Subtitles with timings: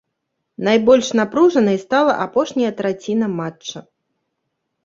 [0.67, 3.79] Найбольш напружанай стала апошняя траціна матча.